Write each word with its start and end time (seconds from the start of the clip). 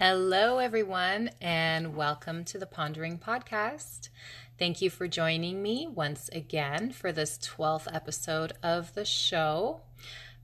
Hello, 0.00 0.58
everyone, 0.58 1.30
and 1.40 1.96
welcome 1.96 2.44
to 2.44 2.56
the 2.56 2.66
Pondering 2.66 3.18
Podcast. 3.18 4.10
Thank 4.56 4.80
you 4.80 4.90
for 4.90 5.08
joining 5.08 5.60
me 5.60 5.88
once 5.92 6.28
again 6.28 6.92
for 6.92 7.10
this 7.10 7.36
12th 7.38 7.92
episode 7.92 8.52
of 8.62 8.94
the 8.94 9.04
show. 9.04 9.80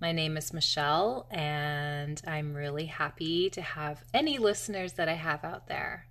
My 0.01 0.11
name 0.11 0.37
is 0.37 0.53
Michelle, 0.53 1.29
and 1.31 2.21
I'm 2.27 2.53
really 2.55 2.87
happy 2.87 3.49
to 3.51 3.63
have 3.63 4.03
any 4.13 4.39
listeners 4.39 4.95
that 4.95 5.09
I 5.09 5.15
have 5.15 5.45
out 5.45 5.69
there. 5.69 6.09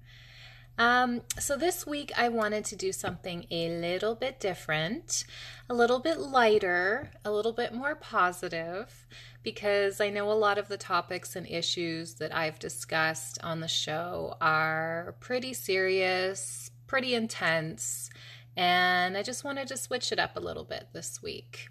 Um, 0.78 1.22
so, 1.40 1.56
this 1.56 1.86
week 1.86 2.12
I 2.18 2.30
wanted 2.30 2.66
to 2.66 2.76
do 2.76 2.92
something 2.92 3.46
a 3.52 3.70
little 3.70 4.16
bit 4.16 4.40
different, 4.40 5.24
a 5.70 5.74
little 5.74 6.00
bit 6.00 6.20
lighter, 6.20 7.12
a 7.24 7.32
little 7.32 7.52
bit 7.52 7.74
more 7.74 7.96
positive, 7.96 9.06
because 9.44 10.02
I 10.02 10.10
know 10.10 10.32
a 10.32 10.34
lot 10.34 10.58
of 10.58 10.70
the 10.70 10.78
topics 10.78 11.36
and 11.36 11.48
issues 11.48 12.16
that 12.16 12.36
I've 12.36 12.58
discussed 12.58 13.38
on 13.44 13.60
the 13.60 13.68
show 13.68 14.36
are 14.42 15.16
pretty 15.20 15.54
serious, 15.54 16.72
pretty 16.88 17.14
intense, 17.14 18.10
and 18.58 19.16
I 19.16 19.22
just 19.22 19.44
wanted 19.44 19.68
to 19.68 19.78
switch 19.78 20.12
it 20.12 20.18
up 20.18 20.36
a 20.36 20.42
little 20.42 20.66
bit 20.66 20.88
this 20.92 21.22
week. 21.22 21.70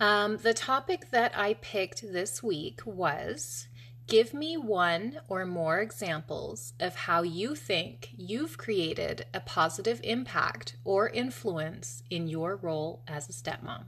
Um, 0.00 0.38
the 0.38 0.54
topic 0.54 1.10
that 1.10 1.36
I 1.36 1.54
picked 1.54 2.00
this 2.00 2.42
week 2.42 2.80
was 2.84 3.68
Give 4.06 4.34
me 4.34 4.58
one 4.58 5.20
or 5.28 5.46
more 5.46 5.80
examples 5.80 6.74
of 6.78 6.94
how 6.94 7.22
you 7.22 7.54
think 7.54 8.10
you've 8.16 8.58
created 8.58 9.24
a 9.32 9.40
positive 9.40 9.98
impact 10.04 10.76
or 10.84 11.08
influence 11.08 12.02
in 12.10 12.28
your 12.28 12.56
role 12.56 13.02
as 13.08 13.28
a 13.28 13.32
stepmom. 13.32 13.84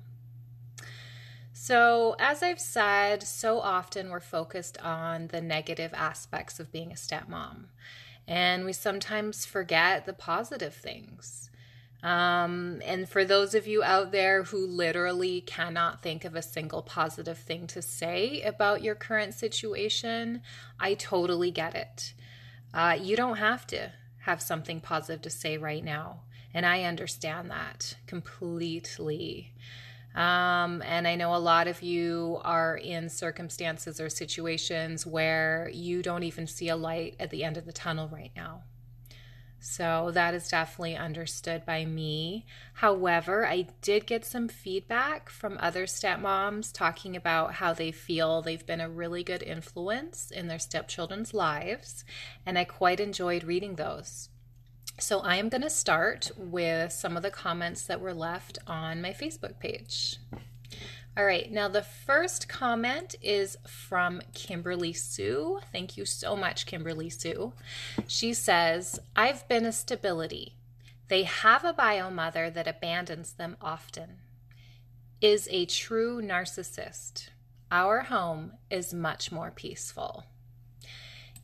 So, 1.52 2.16
as 2.18 2.42
I've 2.42 2.60
said, 2.60 3.22
so 3.22 3.60
often 3.60 4.08
we're 4.08 4.20
focused 4.20 4.78
on 4.78 5.28
the 5.28 5.40
negative 5.40 5.92
aspects 5.94 6.60
of 6.60 6.72
being 6.72 6.92
a 6.92 6.96
stepmom, 6.96 7.66
and 8.26 8.64
we 8.64 8.72
sometimes 8.72 9.44
forget 9.44 10.06
the 10.06 10.12
positive 10.12 10.74
things. 10.74 11.45
Um, 12.06 12.80
and 12.84 13.08
for 13.08 13.24
those 13.24 13.56
of 13.56 13.66
you 13.66 13.82
out 13.82 14.12
there 14.12 14.44
who 14.44 14.64
literally 14.64 15.40
cannot 15.40 16.02
think 16.02 16.24
of 16.24 16.36
a 16.36 16.40
single 16.40 16.80
positive 16.80 17.36
thing 17.36 17.66
to 17.66 17.82
say 17.82 18.42
about 18.42 18.80
your 18.80 18.94
current 18.94 19.34
situation, 19.34 20.40
I 20.78 20.94
totally 20.94 21.50
get 21.50 21.74
it. 21.74 22.14
Uh, 22.72 22.96
you 23.00 23.16
don't 23.16 23.38
have 23.38 23.66
to 23.68 23.90
have 24.20 24.40
something 24.40 24.80
positive 24.80 25.20
to 25.22 25.30
say 25.30 25.58
right 25.58 25.82
now. 25.82 26.20
And 26.54 26.64
I 26.64 26.84
understand 26.84 27.50
that 27.50 27.96
completely. 28.06 29.52
Um, 30.14 30.82
and 30.82 31.08
I 31.08 31.16
know 31.16 31.34
a 31.34 31.38
lot 31.38 31.66
of 31.66 31.82
you 31.82 32.40
are 32.44 32.76
in 32.76 33.08
circumstances 33.08 34.00
or 34.00 34.10
situations 34.10 35.04
where 35.04 35.68
you 35.74 36.02
don't 36.02 36.22
even 36.22 36.46
see 36.46 36.68
a 36.68 36.76
light 36.76 37.16
at 37.18 37.30
the 37.30 37.42
end 37.42 37.56
of 37.56 37.66
the 37.66 37.72
tunnel 37.72 38.08
right 38.08 38.30
now. 38.36 38.62
So 39.58 40.10
that 40.12 40.34
is 40.34 40.48
definitely 40.48 40.96
understood 40.96 41.66
by 41.66 41.84
me. 41.84 42.46
However, 42.74 43.46
I 43.46 43.66
did 43.82 44.06
get 44.06 44.24
some 44.24 44.48
feedback 44.48 45.28
from 45.28 45.58
other 45.60 45.86
stepmoms 45.86 46.72
talking 46.72 47.16
about 47.16 47.54
how 47.54 47.72
they 47.72 47.90
feel 47.90 48.42
they've 48.42 48.66
been 48.66 48.80
a 48.80 48.88
really 48.88 49.24
good 49.24 49.42
influence 49.42 50.30
in 50.30 50.46
their 50.46 50.58
stepchildren's 50.58 51.34
lives, 51.34 52.04
and 52.44 52.58
I 52.58 52.64
quite 52.64 53.00
enjoyed 53.00 53.44
reading 53.44 53.74
those. 53.74 54.28
So 54.98 55.20
I 55.20 55.36
am 55.36 55.48
going 55.48 55.62
to 55.62 55.70
start 55.70 56.30
with 56.36 56.92
some 56.92 57.16
of 57.16 57.22
the 57.22 57.30
comments 57.30 57.82
that 57.82 58.00
were 58.00 58.14
left 58.14 58.58
on 58.66 59.02
my 59.02 59.10
Facebook 59.10 59.58
page. 59.58 60.16
All 61.18 61.24
right, 61.24 61.50
now 61.50 61.68
the 61.68 61.82
first 61.82 62.46
comment 62.46 63.14
is 63.22 63.56
from 63.66 64.20
Kimberly 64.34 64.92
Sue. 64.92 65.60
Thank 65.72 65.96
you 65.96 66.04
so 66.04 66.36
much, 66.36 66.66
Kimberly 66.66 67.08
Sue. 67.08 67.54
She 68.06 68.34
says, 68.34 69.00
I've 69.16 69.48
been 69.48 69.64
a 69.64 69.72
stability. 69.72 70.56
They 71.08 71.22
have 71.22 71.64
a 71.64 71.72
bio 71.72 72.10
mother 72.10 72.50
that 72.50 72.68
abandons 72.68 73.32
them 73.32 73.56
often, 73.62 74.18
is 75.22 75.48
a 75.50 75.64
true 75.64 76.20
narcissist. 76.20 77.30
Our 77.70 78.00
home 78.00 78.52
is 78.70 78.92
much 78.92 79.32
more 79.32 79.50
peaceful. 79.50 80.24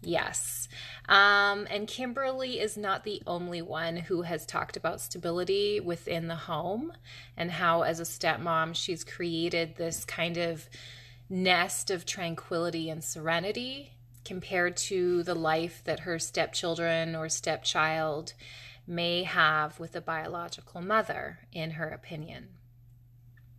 Yes. 0.03 0.69
Um, 1.09 1.67
and 1.71 1.87
Kimberly 1.87 2.59
is 2.59 2.77
not 2.77 3.05
the 3.05 3.23
only 3.27 3.63
one 3.63 3.97
who 3.97 4.23
has 4.23 4.45
talked 4.45 4.77
about 4.77 5.01
stability 5.01 5.79
within 5.79 6.27
the 6.27 6.35
home 6.35 6.93
and 7.37 7.53
how, 7.53 7.83
as 7.83 8.01
a 8.01 8.05
stepmom, 8.05 8.75
she's 8.75 9.05
created 9.05 9.77
this 9.77 10.05
kind 10.05 10.37
of 10.37 10.69
nest 11.31 11.91
of 11.91 12.05
tranquility 12.05 12.91
and 12.91 13.03
serenity 13.03 13.93
compared 14.25 14.77
to 14.77 15.23
the 15.23 15.35
life 15.35 15.83
that 15.85 16.01
her 16.01 16.19
stepchildren 16.19 17.15
or 17.15 17.29
stepchild 17.29 18.35
may 18.87 19.23
have 19.23 19.79
with 19.79 19.95
a 19.95 20.01
biological 20.01 20.81
mother, 20.81 21.39
in 21.53 21.73
her 21.73 21.89
opinion. 21.89 22.49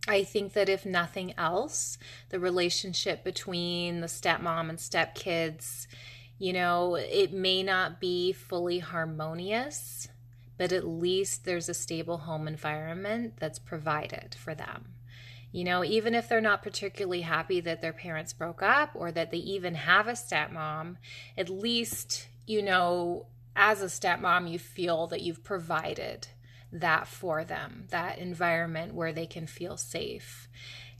I 0.06 0.22
think 0.22 0.52
that 0.52 0.68
if 0.68 0.84
nothing 0.84 1.32
else, 1.38 1.96
the 2.28 2.38
relationship 2.38 3.24
between 3.24 4.00
the 4.00 4.06
stepmom 4.06 4.68
and 4.68 4.78
stepkids 4.78 5.86
you 6.44 6.52
know, 6.52 6.94
it 6.96 7.32
may 7.32 7.62
not 7.62 7.98
be 7.98 8.30
fully 8.30 8.78
harmonious, 8.78 10.08
but 10.58 10.72
at 10.72 10.86
least 10.86 11.46
there's 11.46 11.70
a 11.70 11.72
stable 11.72 12.18
home 12.18 12.46
environment 12.46 13.32
that's 13.38 13.58
provided 13.58 14.36
for 14.38 14.54
them. 14.54 14.88
You 15.52 15.64
know, 15.64 15.82
even 15.82 16.14
if 16.14 16.28
they're 16.28 16.42
not 16.42 16.62
particularly 16.62 17.22
happy 17.22 17.60
that 17.60 17.80
their 17.80 17.94
parents 17.94 18.34
broke 18.34 18.60
up 18.60 18.90
or 18.92 19.10
that 19.10 19.30
they 19.30 19.38
even 19.38 19.74
have 19.74 20.06
a 20.06 20.12
stepmom, 20.12 20.96
at 21.38 21.48
least, 21.48 22.28
you 22.46 22.60
know, 22.60 23.24
as 23.56 23.80
a 23.80 23.86
stepmom, 23.86 24.50
you 24.50 24.58
feel 24.58 25.06
that 25.06 25.22
you've 25.22 25.44
provided 25.44 26.28
that 26.70 27.08
for 27.08 27.42
them, 27.42 27.84
that 27.88 28.18
environment 28.18 28.92
where 28.92 29.14
they 29.14 29.26
can 29.26 29.46
feel 29.46 29.78
safe. 29.78 30.46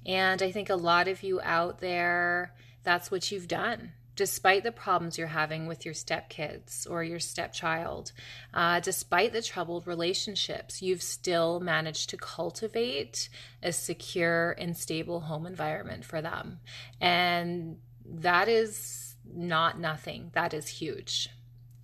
And 0.07 0.43
I 0.43 0.51
think 0.51 0.71
a 0.71 0.75
lot 0.75 1.07
of 1.07 1.23
you 1.23 1.39
out 1.43 1.81
there, 1.81 2.55
that's 2.83 3.11
what 3.11 3.31
you've 3.31 3.47
done 3.47 3.93
despite 4.17 4.63
the 4.63 4.73
problems 4.73 5.19
you're 5.19 5.27
having 5.27 5.67
with 5.67 5.85
your 5.85 5.95
stepkids 5.95 6.89
or 6.89 7.03
your 7.03 7.19
stepchild, 7.19 8.13
uh, 8.53 8.81
despite 8.81 9.33
the 9.33 9.43
troubled 9.43 9.87
relationships, 9.87 10.83
you've 10.83 11.03
still 11.03 11.61
managed 11.61 12.11
to 12.11 12.17
cultivate 12.17 13.29
a 13.63 13.73
secure 13.73 14.53
and 14.59 14.77
stable 14.77 15.21
home 15.21 15.47
environment 15.47 16.05
for 16.05 16.23
them. 16.23 16.61
And 17.01 17.79
that 18.05 18.49
is 18.49 19.17
not 19.27 19.79
nothing, 19.79 20.31
that 20.35 20.55
is 20.55 20.69
huge. 20.69 21.29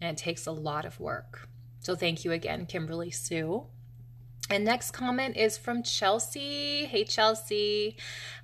And 0.01 0.17
it 0.17 0.23
takes 0.23 0.47
a 0.47 0.53
lot 0.53 0.85
of 0.85 1.01
work. 1.01 1.49
So, 1.81 1.95
thank 1.95 2.25
you 2.25 2.33
again, 2.33 2.67
Kimberly 2.67 3.11
Sue. 3.11 3.67
And 4.51 4.65
next 4.65 4.91
comment 4.91 5.37
is 5.37 5.57
from 5.57 5.85
Chelsea. 5.85 6.85
Hey, 6.87 7.05
Chelsea. 7.05 7.97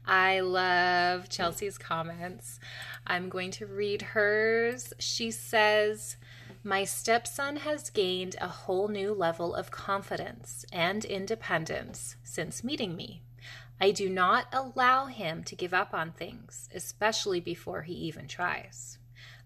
I 0.07 0.39
love 0.39 1.29
Chelsea's 1.29 1.79
comments. 1.79 2.61
I'm 3.07 3.29
going 3.29 3.51
to 3.53 3.67
read 3.67 4.03
hers. 4.03 4.93
She 4.99 5.31
says, 5.31 6.17
My 6.65 6.85
stepson 6.85 7.59
has 7.59 7.91
gained 7.91 8.37
a 8.41 8.49
whole 8.49 8.89
new 8.89 9.13
level 9.15 9.55
of 9.55 9.71
confidence 9.71 10.65
and 10.73 11.05
independence 11.05 12.17
since 12.25 12.65
meeting 12.65 12.97
me. 12.97 13.23
I 13.81 13.91
do 13.91 14.09
not 14.09 14.47
allow 14.53 15.07
him 15.07 15.45
to 15.45 15.55
give 15.55 15.75
up 15.75 15.93
on 15.93 16.13
things, 16.13 16.69
especially 16.75 17.41
before 17.41 17.83
he 17.83 17.93
even 17.93 18.27
tries. 18.27 18.99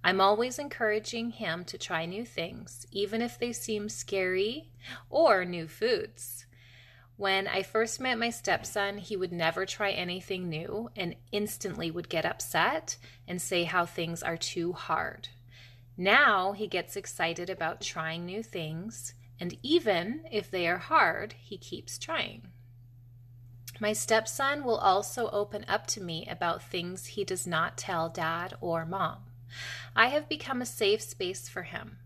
I'm 0.02 0.20
always 0.20 0.58
encouraging 0.58 1.32
him 1.32 1.64
to 1.64 1.76
try 1.76 2.06
new 2.06 2.24
things, 2.24 2.86
even 2.90 3.20
if 3.20 3.38
they 3.38 3.52
seem 3.52 3.88
scary 3.88 4.70
or 5.10 5.44
new 5.44 5.68
foods. 5.68 6.46
When 7.20 7.46
I 7.48 7.62
first 7.62 8.00
met 8.00 8.16
my 8.16 8.30
stepson, 8.30 8.96
he 8.96 9.14
would 9.14 9.30
never 9.30 9.66
try 9.66 9.90
anything 9.90 10.48
new 10.48 10.88
and 10.96 11.16
instantly 11.30 11.90
would 11.90 12.08
get 12.08 12.24
upset 12.24 12.96
and 13.28 13.42
say 13.42 13.64
how 13.64 13.84
things 13.84 14.22
are 14.22 14.38
too 14.38 14.72
hard. 14.72 15.28
Now 15.98 16.52
he 16.52 16.66
gets 16.66 16.96
excited 16.96 17.50
about 17.50 17.82
trying 17.82 18.24
new 18.24 18.42
things, 18.42 19.12
and 19.38 19.54
even 19.62 20.24
if 20.32 20.50
they 20.50 20.66
are 20.66 20.78
hard, 20.78 21.34
he 21.34 21.58
keeps 21.58 21.98
trying. 21.98 22.52
My 23.78 23.92
stepson 23.92 24.64
will 24.64 24.78
also 24.78 25.28
open 25.28 25.66
up 25.68 25.86
to 25.88 26.02
me 26.02 26.26
about 26.26 26.62
things 26.62 27.04
he 27.04 27.24
does 27.24 27.46
not 27.46 27.76
tell 27.76 28.08
dad 28.08 28.54
or 28.62 28.86
mom. 28.86 29.24
I 29.94 30.06
have 30.06 30.26
become 30.26 30.62
a 30.62 30.64
safe 30.64 31.02
space 31.02 31.50
for 31.50 31.64
him 31.64 31.98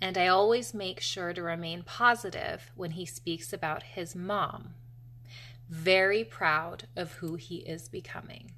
and 0.00 0.18
I 0.18 0.26
always 0.26 0.74
make 0.74 1.00
sure 1.00 1.32
to 1.32 1.42
remain 1.42 1.82
positive 1.82 2.70
when 2.74 2.92
he 2.92 3.06
speaks 3.06 3.52
about 3.52 3.82
his 3.82 4.14
mom. 4.14 4.74
Very 5.68 6.24
proud 6.24 6.88
of 6.94 7.12
who 7.14 7.36
he 7.36 7.56
is 7.56 7.88
becoming. 7.88 8.52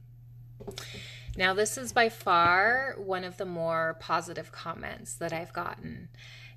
Now, 1.37 1.55
this 1.55 1.77
is 1.77 1.93
by 1.93 2.09
far 2.09 2.95
one 2.99 3.25
of 3.25 3.37
the 3.37 3.45
more 3.45 3.97
positive 4.01 4.51
comments 4.51 5.15
that 5.15 5.33
I've 5.33 5.53
gotten. 5.53 6.09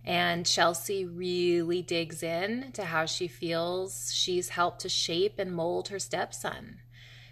And 0.05 0.45
Chelsea 0.45 1.05
really 1.05 1.81
digs 1.81 2.23
in 2.23 2.71
to 2.71 2.85
how 2.85 3.05
she 3.05 3.27
feels 3.27 4.13
she's 4.13 4.49
helped 4.49 4.79
to 4.81 4.89
shape 4.89 5.37
and 5.37 5.53
mold 5.53 5.89
her 5.89 5.99
stepson 5.99 6.79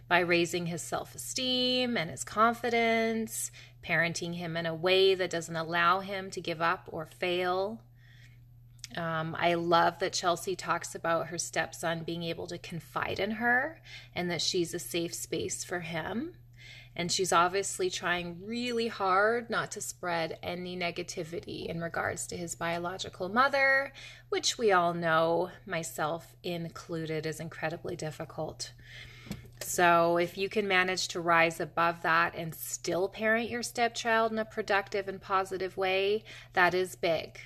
by 0.07 0.19
raising 0.19 0.67
his 0.67 0.81
self 0.81 1.15
esteem 1.15 1.97
and 1.97 2.09
his 2.09 2.23
confidence, 2.23 3.51
parenting 3.85 4.35
him 4.35 4.55
in 4.57 4.65
a 4.65 4.75
way 4.75 5.15
that 5.15 5.29
doesn't 5.29 5.55
allow 5.55 5.99
him 5.99 6.29
to 6.31 6.41
give 6.41 6.61
up 6.61 6.87
or 6.87 7.05
fail. 7.05 7.81
Um, 8.95 9.35
I 9.37 9.55
love 9.55 9.99
that 9.99 10.13
Chelsea 10.13 10.55
talks 10.55 10.95
about 10.95 11.27
her 11.27 11.37
stepson 11.37 12.03
being 12.03 12.23
able 12.23 12.47
to 12.47 12.57
confide 12.57 13.19
in 13.19 13.31
her 13.31 13.81
and 14.15 14.31
that 14.31 14.41
she's 14.41 14.73
a 14.73 14.79
safe 14.79 15.13
space 15.13 15.63
for 15.63 15.81
him. 15.81 16.33
And 16.95 17.11
she's 17.11 17.31
obviously 17.31 17.91
trying 17.91 18.43
really 18.43 18.87
hard 18.87 19.51
not 19.51 19.69
to 19.71 19.81
spread 19.81 20.39
any 20.41 20.75
negativity 20.75 21.67
in 21.67 21.79
regards 21.79 22.25
to 22.27 22.37
his 22.37 22.55
biological 22.55 23.29
mother, 23.29 23.93
which 24.29 24.57
we 24.57 24.71
all 24.71 24.95
know, 24.95 25.51
myself 25.67 26.35
included, 26.41 27.27
is 27.27 27.39
incredibly 27.39 27.95
difficult. 27.95 28.71
So, 29.59 30.17
if 30.17 30.37
you 30.37 30.49
can 30.49 30.67
manage 30.67 31.07
to 31.09 31.19
rise 31.19 31.59
above 31.59 32.01
that 32.03 32.35
and 32.35 32.53
still 32.53 33.09
parent 33.09 33.49
your 33.49 33.63
stepchild 33.63 34.31
in 34.31 34.39
a 34.39 34.45
productive 34.45 35.07
and 35.07 35.21
positive 35.21 35.77
way, 35.77 36.23
that 36.53 36.73
is 36.73 36.95
big. 36.95 37.39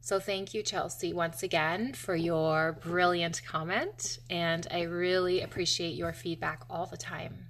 So, 0.00 0.18
thank 0.18 0.54
you, 0.54 0.62
Chelsea, 0.62 1.12
once 1.12 1.42
again 1.42 1.92
for 1.92 2.16
your 2.16 2.78
brilliant 2.82 3.42
comment. 3.46 4.18
And 4.30 4.66
I 4.70 4.82
really 4.82 5.40
appreciate 5.42 5.94
your 5.94 6.12
feedback 6.12 6.62
all 6.70 6.86
the 6.86 6.96
time. 6.96 7.48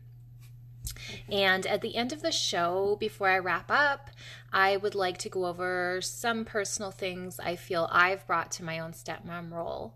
And 1.31 1.67
at 1.67 1.81
the 1.81 1.97
end 1.97 2.13
of 2.13 2.23
the 2.23 2.33
show, 2.33 2.97
before 2.99 3.29
I 3.29 3.39
wrap 3.39 3.71
up, 3.71 4.11
I 4.53 4.77
would 4.77 4.95
like 4.95 5.19
to 5.19 5.29
go 5.29 5.47
over 5.47 6.01
some 6.03 6.45
personal 6.45 6.91
things 6.91 7.39
I 7.39 7.57
feel 7.57 7.89
I've 7.93 8.27
brought 8.27 8.51
to 8.53 8.65
my 8.65 8.79
own 8.79 8.93
stepmom 8.93 9.53
role 9.53 9.95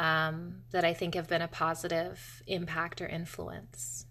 um, 0.00 0.62
that 0.70 0.82
I 0.82 0.94
think 0.94 1.14
have 1.14 1.28
been 1.28 1.42
a 1.42 1.48
positive 1.48 2.42
impact 2.46 3.02
or 3.02 3.06
influence. 3.06 4.06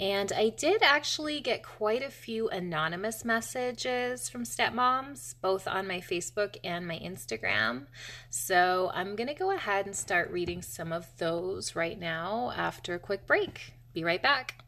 And 0.00 0.32
I 0.32 0.48
did 0.48 0.82
actually 0.82 1.40
get 1.40 1.62
quite 1.62 2.02
a 2.02 2.10
few 2.10 2.48
anonymous 2.48 3.24
messages 3.24 4.28
from 4.28 4.42
stepmoms, 4.42 5.36
both 5.40 5.68
on 5.68 5.86
my 5.86 6.00
Facebook 6.00 6.56
and 6.64 6.84
my 6.84 6.98
Instagram. 6.98 7.86
So 8.28 8.90
I'm 8.92 9.14
going 9.14 9.28
to 9.28 9.34
go 9.34 9.52
ahead 9.52 9.86
and 9.86 9.94
start 9.94 10.32
reading 10.32 10.62
some 10.62 10.92
of 10.92 11.06
those 11.18 11.76
right 11.76 11.98
now 11.98 12.52
after 12.56 12.94
a 12.94 12.98
quick 12.98 13.24
break. 13.24 13.74
Be 13.92 14.02
right 14.02 14.20
back. 14.20 14.64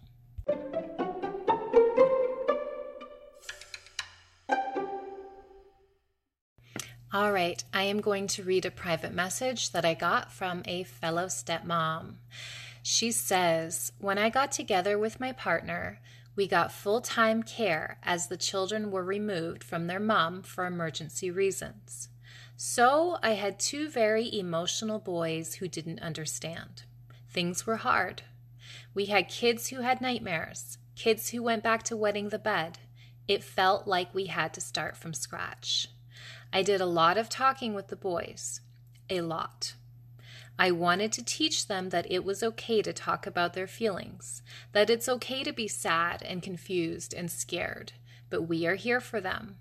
All 7.17 7.33
right, 7.33 7.65
I 7.73 7.85
am 7.85 8.03
going 8.03 8.27
to 8.27 8.43
read 8.43 8.67
a 8.67 8.71
private 8.71 9.15
message 9.15 9.71
that 9.71 9.87
I 9.87 9.95
got 9.95 10.31
from 10.31 10.61
a 10.67 10.83
fellow 10.83 11.29
stepmom. 11.29 12.17
She 12.83 13.11
says, 13.11 13.91
When 13.99 14.19
I 14.19 14.29
got 14.29 14.53
together 14.53 14.99
with 14.99 15.19
my 15.19 15.33
partner, 15.33 15.99
we 16.35 16.47
got 16.47 16.73
full 16.73 17.01
time 17.01 17.43
care 17.43 17.97
as 18.03 18.27
the 18.27 18.37
children 18.37 18.91
were 18.91 19.03
removed 19.03 19.65
from 19.65 19.87
their 19.87 19.99
mom 19.99 20.43
for 20.43 20.67
emergency 20.67 21.31
reasons. 21.31 22.11
So 22.55 23.17
I 23.23 23.31
had 23.31 23.59
two 23.59 23.89
very 23.89 24.39
emotional 24.39 24.99
boys 24.99 25.55
who 25.55 25.69
didn't 25.69 26.03
understand. 26.03 26.83
Things 27.31 27.67
were 27.67 27.77
hard. 27.77 28.25
We 28.93 29.07
had 29.07 29.31
kids 29.31 29.69
who 29.69 29.81
had 29.81 30.03
nightmares, 30.03 30.77
kids 30.97 31.31
who 31.31 31.43
went 31.43 31.63
back 31.63 31.83
to 31.85 31.97
wetting 31.97 32.29
the 32.29 32.39
bed. 32.39 32.79
It 33.27 33.43
felt 33.43 33.89
like 33.89 34.15
we 34.15 34.27
had 34.27 34.53
to 34.53 34.61
start 34.61 34.99
from 34.99 35.15
scratch. 35.15 35.89
I 36.57 36.63
did 36.63 36.81
a 36.81 36.87
lot 36.87 37.19
of 37.19 37.29
talking 37.29 37.75
with 37.75 37.89
the 37.89 37.97
boys. 37.97 38.63
A 39.11 39.21
lot. 39.21 39.75
I 40.59 40.71
wanted 40.71 41.13
to 41.13 41.23
teach 41.23 41.67
them 41.67 41.91
that 41.91 42.11
it 42.11 42.25
was 42.25 42.43
okay 42.43 42.81
to 42.81 42.95
talk 42.95 43.27
about 43.27 43.53
their 43.53 43.67
feelings, 43.67 44.41
that 44.73 44.89
it's 44.89 45.07
okay 45.07 45.45
to 45.45 45.53
be 45.53 45.69
sad 45.69 46.23
and 46.23 46.43
confused 46.43 47.13
and 47.13 47.31
scared, 47.31 47.93
but 48.31 48.49
we 48.49 48.67
are 48.67 48.77
here 48.77 49.01
for 49.01 49.21
them. 49.21 49.59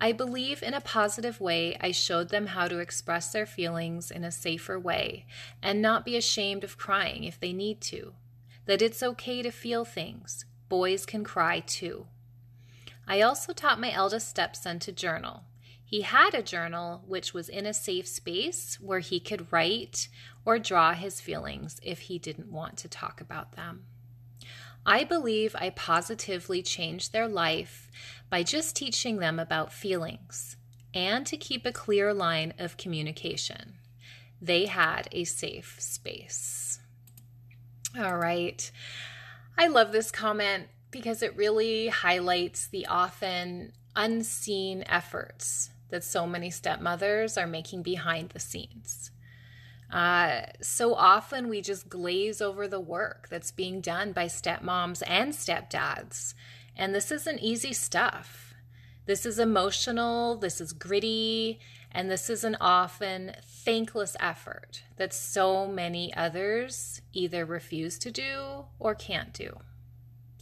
I 0.00 0.12
believe 0.12 0.62
in 0.62 0.72
a 0.72 0.80
positive 0.80 1.38
way 1.38 1.76
I 1.82 1.90
showed 1.90 2.30
them 2.30 2.46
how 2.46 2.66
to 2.66 2.78
express 2.78 3.30
their 3.30 3.44
feelings 3.44 4.10
in 4.10 4.24
a 4.24 4.32
safer 4.32 4.80
way 4.80 5.26
and 5.62 5.82
not 5.82 6.06
be 6.06 6.16
ashamed 6.16 6.64
of 6.64 6.78
crying 6.78 7.24
if 7.24 7.38
they 7.38 7.52
need 7.52 7.82
to, 7.92 8.14
that 8.64 8.80
it's 8.80 9.02
okay 9.02 9.42
to 9.42 9.50
feel 9.50 9.84
things. 9.84 10.46
Boys 10.70 11.04
can 11.04 11.24
cry 11.24 11.60
too. 11.60 12.06
I 13.06 13.20
also 13.20 13.52
taught 13.52 13.78
my 13.78 13.92
eldest 13.92 14.30
stepson 14.30 14.78
to 14.78 14.92
journal. 14.92 15.44
He 15.86 16.02
had 16.02 16.34
a 16.34 16.42
journal 16.42 17.04
which 17.06 17.32
was 17.32 17.48
in 17.48 17.64
a 17.64 17.72
safe 17.72 18.08
space 18.08 18.78
where 18.80 18.98
he 18.98 19.20
could 19.20 19.52
write 19.52 20.08
or 20.44 20.58
draw 20.58 20.94
his 20.94 21.20
feelings 21.20 21.80
if 21.80 22.00
he 22.00 22.18
didn't 22.18 22.50
want 22.50 22.76
to 22.78 22.88
talk 22.88 23.20
about 23.20 23.52
them. 23.52 23.84
I 24.84 25.04
believe 25.04 25.54
I 25.56 25.70
positively 25.70 26.60
changed 26.60 27.12
their 27.12 27.28
life 27.28 27.88
by 28.28 28.42
just 28.42 28.74
teaching 28.74 29.18
them 29.18 29.38
about 29.38 29.72
feelings 29.72 30.56
and 30.92 31.24
to 31.26 31.36
keep 31.36 31.64
a 31.64 31.72
clear 31.72 32.12
line 32.12 32.52
of 32.58 32.76
communication. 32.76 33.74
They 34.42 34.66
had 34.66 35.08
a 35.12 35.22
safe 35.22 35.76
space. 35.78 36.80
All 37.96 38.16
right. 38.16 38.70
I 39.56 39.68
love 39.68 39.92
this 39.92 40.10
comment 40.10 40.66
because 40.90 41.22
it 41.22 41.36
really 41.36 41.88
highlights 41.88 42.66
the 42.66 42.86
often 42.86 43.72
unseen 43.94 44.84
efforts 44.88 45.70
that 45.90 46.04
so 46.04 46.26
many 46.26 46.50
stepmothers 46.50 47.36
are 47.36 47.46
making 47.46 47.82
behind 47.82 48.30
the 48.30 48.38
scenes. 48.38 49.10
Uh, 49.90 50.42
so 50.60 50.94
often 50.94 51.48
we 51.48 51.60
just 51.60 51.88
glaze 51.88 52.40
over 52.40 52.66
the 52.66 52.80
work 52.80 53.28
that's 53.30 53.52
being 53.52 53.80
done 53.80 54.12
by 54.12 54.26
stepmoms 54.26 55.02
and 55.06 55.32
stepdads. 55.32 56.34
And 56.74 56.94
this 56.94 57.12
isn't 57.12 57.38
easy 57.38 57.72
stuff. 57.72 58.54
This 59.06 59.24
is 59.24 59.38
emotional, 59.38 60.36
this 60.36 60.60
is 60.60 60.72
gritty, 60.72 61.60
and 61.92 62.10
this 62.10 62.28
is 62.28 62.42
an 62.42 62.56
often 62.60 63.36
thankless 63.42 64.16
effort 64.18 64.82
that 64.96 65.14
so 65.14 65.68
many 65.68 66.12
others 66.14 67.00
either 67.12 67.44
refuse 67.44 67.98
to 68.00 68.10
do 68.10 68.64
or 68.80 68.96
can't 68.96 69.32
do. 69.32 69.60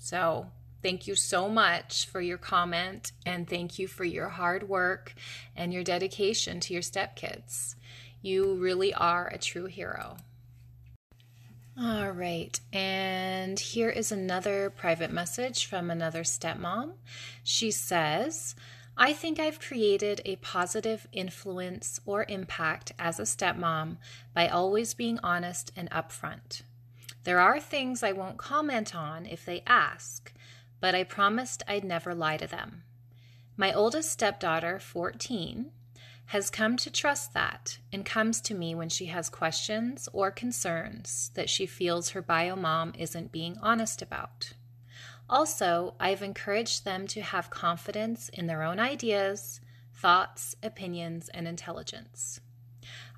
So, 0.00 0.46
Thank 0.84 1.06
you 1.06 1.14
so 1.14 1.48
much 1.48 2.04
for 2.04 2.20
your 2.20 2.36
comment 2.36 3.12
and 3.24 3.48
thank 3.48 3.78
you 3.78 3.88
for 3.88 4.04
your 4.04 4.28
hard 4.28 4.68
work 4.68 5.14
and 5.56 5.72
your 5.72 5.82
dedication 5.82 6.60
to 6.60 6.74
your 6.74 6.82
stepkids. 6.82 7.74
You 8.20 8.52
really 8.56 8.92
are 8.92 9.26
a 9.28 9.38
true 9.38 9.64
hero. 9.64 10.18
All 11.80 12.10
right, 12.10 12.60
and 12.70 13.58
here 13.58 13.88
is 13.88 14.12
another 14.12 14.68
private 14.68 15.10
message 15.10 15.64
from 15.64 15.90
another 15.90 16.22
stepmom. 16.22 16.92
She 17.42 17.70
says, 17.70 18.54
I 18.94 19.14
think 19.14 19.40
I've 19.40 19.60
created 19.60 20.20
a 20.26 20.36
positive 20.36 21.08
influence 21.12 21.98
or 22.04 22.26
impact 22.28 22.92
as 22.98 23.18
a 23.18 23.22
stepmom 23.22 23.96
by 24.34 24.48
always 24.48 24.92
being 24.92 25.18
honest 25.22 25.72
and 25.74 25.90
upfront. 25.90 26.60
There 27.24 27.40
are 27.40 27.58
things 27.58 28.02
I 28.02 28.12
won't 28.12 28.36
comment 28.36 28.94
on 28.94 29.24
if 29.24 29.46
they 29.46 29.62
ask, 29.66 30.30
but 30.84 30.94
I 30.94 31.02
promised 31.02 31.62
I'd 31.66 31.82
never 31.82 32.14
lie 32.14 32.36
to 32.36 32.46
them. 32.46 32.82
My 33.56 33.72
oldest 33.72 34.10
stepdaughter, 34.10 34.78
14, 34.78 35.70
has 36.26 36.50
come 36.50 36.76
to 36.76 36.90
trust 36.90 37.32
that 37.32 37.78
and 37.90 38.04
comes 38.04 38.38
to 38.42 38.54
me 38.54 38.74
when 38.74 38.90
she 38.90 39.06
has 39.06 39.30
questions 39.30 40.10
or 40.12 40.30
concerns 40.30 41.30
that 41.36 41.48
she 41.48 41.64
feels 41.64 42.10
her 42.10 42.20
bio 42.20 42.54
mom 42.54 42.92
isn't 42.98 43.32
being 43.32 43.56
honest 43.62 44.02
about. 44.02 44.52
Also, 45.26 45.94
I've 45.98 46.20
encouraged 46.20 46.84
them 46.84 47.06
to 47.06 47.22
have 47.22 47.48
confidence 47.48 48.28
in 48.28 48.46
their 48.46 48.62
own 48.62 48.78
ideas, 48.78 49.62
thoughts, 49.94 50.54
opinions, 50.62 51.30
and 51.30 51.48
intelligence. 51.48 52.40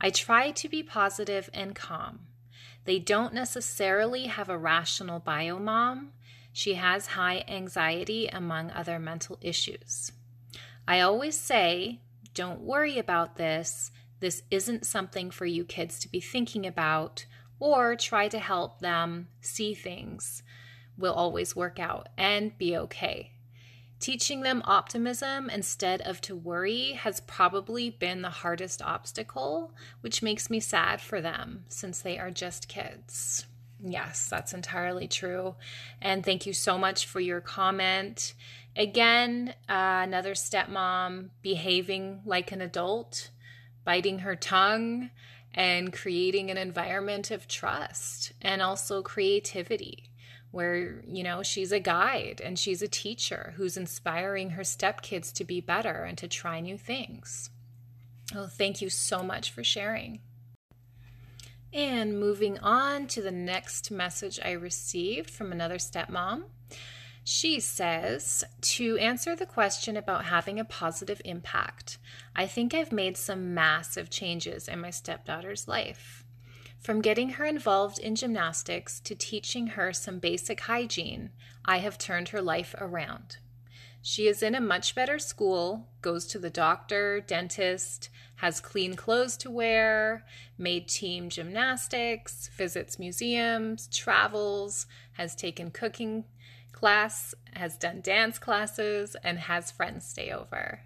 I 0.00 0.10
try 0.10 0.52
to 0.52 0.68
be 0.68 0.84
positive 0.84 1.50
and 1.52 1.74
calm. 1.74 2.28
They 2.84 3.00
don't 3.00 3.34
necessarily 3.34 4.26
have 4.26 4.48
a 4.48 4.56
rational 4.56 5.18
bio 5.18 5.58
mom, 5.58 6.12
she 6.56 6.72
has 6.72 7.08
high 7.08 7.44
anxiety, 7.48 8.28
among 8.28 8.70
other 8.70 8.98
mental 8.98 9.36
issues. 9.42 10.10
I 10.88 11.00
always 11.00 11.38
say, 11.38 12.00
don't 12.32 12.62
worry 12.62 12.98
about 12.98 13.36
this. 13.36 13.90
This 14.20 14.42
isn't 14.50 14.86
something 14.86 15.30
for 15.30 15.44
you 15.44 15.66
kids 15.66 15.98
to 15.98 16.08
be 16.08 16.18
thinking 16.18 16.64
about, 16.64 17.26
or 17.60 17.94
try 17.94 18.28
to 18.28 18.38
help 18.38 18.80
them 18.80 19.28
see 19.42 19.74
things 19.74 20.42
will 20.96 21.12
always 21.12 21.54
work 21.54 21.78
out 21.78 22.08
and 22.16 22.56
be 22.56 22.74
okay. 22.74 23.32
Teaching 24.00 24.40
them 24.40 24.62
optimism 24.64 25.50
instead 25.50 26.00
of 26.00 26.22
to 26.22 26.34
worry 26.34 26.92
has 26.92 27.20
probably 27.20 27.90
been 27.90 28.22
the 28.22 28.30
hardest 28.30 28.80
obstacle, 28.80 29.74
which 30.00 30.22
makes 30.22 30.48
me 30.48 30.60
sad 30.60 31.02
for 31.02 31.20
them 31.20 31.66
since 31.68 32.00
they 32.00 32.18
are 32.18 32.30
just 32.30 32.66
kids. 32.66 33.44
Yes, 33.88 34.28
that's 34.28 34.52
entirely 34.52 35.06
true. 35.06 35.54
And 36.02 36.24
thank 36.24 36.46
you 36.46 36.52
so 36.52 36.76
much 36.76 37.06
for 37.06 37.20
your 37.20 37.40
comment. 37.40 38.34
Again, 38.74 39.54
uh, 39.68 40.02
another 40.02 40.34
stepmom 40.34 41.30
behaving 41.40 42.22
like 42.24 42.52
an 42.52 42.60
adult, 42.60 43.30
biting 43.84 44.20
her 44.20 44.34
tongue, 44.34 45.10
and 45.54 45.92
creating 45.92 46.50
an 46.50 46.58
environment 46.58 47.30
of 47.30 47.48
trust 47.48 48.32
and 48.42 48.60
also 48.60 49.02
creativity 49.02 50.10
where, 50.50 51.02
you 51.06 51.22
know, 51.22 51.42
she's 51.42 51.72
a 51.72 51.80
guide 51.80 52.40
and 52.44 52.58
she's 52.58 52.82
a 52.82 52.88
teacher 52.88 53.54
who's 53.56 53.76
inspiring 53.76 54.50
her 54.50 54.62
stepkids 54.62 55.32
to 55.32 55.44
be 55.44 55.60
better 55.60 56.04
and 56.04 56.18
to 56.18 56.28
try 56.28 56.60
new 56.60 56.76
things. 56.76 57.50
Oh, 58.34 58.46
thank 58.46 58.82
you 58.82 58.90
so 58.90 59.22
much 59.22 59.50
for 59.50 59.62
sharing. 59.62 60.20
And 61.76 62.18
moving 62.18 62.58
on 62.60 63.06
to 63.08 63.20
the 63.20 63.30
next 63.30 63.90
message 63.90 64.40
I 64.42 64.52
received 64.52 65.28
from 65.28 65.52
another 65.52 65.76
stepmom. 65.76 66.44
She 67.22 67.60
says, 67.60 68.44
to 68.62 68.96
answer 68.96 69.36
the 69.36 69.44
question 69.44 69.94
about 69.94 70.24
having 70.24 70.58
a 70.58 70.64
positive 70.64 71.20
impact, 71.26 71.98
I 72.34 72.46
think 72.46 72.72
I've 72.72 72.92
made 72.92 73.18
some 73.18 73.52
massive 73.52 74.08
changes 74.08 74.68
in 74.68 74.80
my 74.80 74.88
stepdaughter's 74.88 75.68
life. 75.68 76.24
From 76.80 77.02
getting 77.02 77.30
her 77.30 77.44
involved 77.44 77.98
in 77.98 78.14
gymnastics 78.14 78.98
to 79.00 79.14
teaching 79.14 79.66
her 79.66 79.92
some 79.92 80.18
basic 80.18 80.60
hygiene, 80.60 81.28
I 81.66 81.80
have 81.80 81.98
turned 81.98 82.30
her 82.30 82.40
life 82.40 82.74
around. 82.78 83.36
She 84.08 84.28
is 84.28 84.40
in 84.40 84.54
a 84.54 84.60
much 84.60 84.94
better 84.94 85.18
school, 85.18 85.88
goes 86.00 86.28
to 86.28 86.38
the 86.38 86.48
doctor, 86.48 87.20
dentist, 87.20 88.08
has 88.36 88.60
clean 88.60 88.94
clothes 88.94 89.36
to 89.38 89.50
wear, 89.50 90.24
made 90.56 90.86
team 90.86 91.28
gymnastics, 91.28 92.48
visits 92.56 93.00
museums, 93.00 93.88
travels, 93.88 94.86
has 95.14 95.34
taken 95.34 95.72
cooking 95.72 96.24
class, 96.70 97.34
has 97.54 97.76
done 97.76 98.00
dance 98.00 98.38
classes, 98.38 99.16
and 99.24 99.40
has 99.40 99.72
friends 99.72 100.06
stay 100.06 100.30
over. 100.30 100.82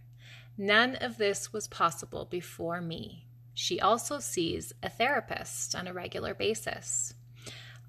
None 0.56 0.96
of 0.96 1.18
this 1.18 1.52
was 1.52 1.68
possible 1.68 2.24
before 2.24 2.80
me. 2.80 3.26
She 3.52 3.78
also 3.78 4.18
sees 4.18 4.72
a 4.82 4.88
therapist 4.88 5.74
on 5.74 5.86
a 5.86 5.92
regular 5.92 6.32
basis. 6.32 7.12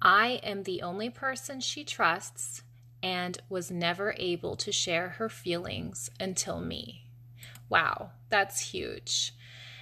I 0.02 0.40
am 0.42 0.64
the 0.64 0.82
only 0.82 1.08
person 1.08 1.60
she 1.60 1.84
trusts 1.84 2.64
and 3.02 3.38
was 3.48 3.70
never 3.70 4.14
able 4.18 4.56
to 4.56 4.72
share 4.72 5.10
her 5.10 5.28
feelings 5.28 6.10
until 6.20 6.60
me. 6.60 7.06
Wow, 7.68 8.10
that's 8.28 8.72
huge. 8.72 9.34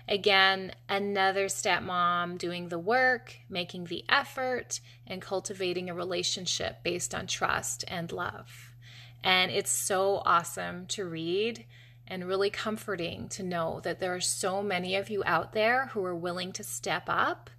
Again, 0.08 0.72
another 0.88 1.46
stepmom 1.46 2.38
doing 2.38 2.68
the 2.68 2.78
work, 2.78 3.36
making 3.48 3.84
the 3.84 4.04
effort, 4.08 4.80
and 5.06 5.22
cultivating 5.22 5.88
a 5.88 5.94
relationship 5.94 6.82
based 6.82 7.14
on 7.14 7.26
trust 7.26 7.84
and 7.86 8.10
love. 8.10 8.74
And 9.22 9.50
it's 9.50 9.70
so 9.70 10.22
awesome 10.24 10.86
to 10.86 11.04
read 11.04 11.66
and 12.08 12.26
really 12.26 12.50
comforting 12.50 13.28
to 13.28 13.42
know 13.42 13.80
that 13.84 14.00
there 14.00 14.14
are 14.14 14.20
so 14.20 14.62
many 14.62 14.96
of 14.96 15.10
you 15.10 15.22
out 15.24 15.52
there 15.52 15.86
who 15.92 16.04
are 16.04 16.14
willing 16.14 16.52
to 16.52 16.64
step 16.64 17.04
up 17.06 17.50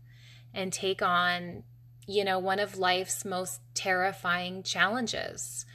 and 0.54 0.74
take 0.74 1.02
on, 1.02 1.64
you 2.08 2.24
know, 2.24 2.40
one 2.40 2.60
of 2.60 2.78
life's 2.78 3.24
most 3.24 3.62
terrifying 3.74 4.64
challenges, 4.64 5.66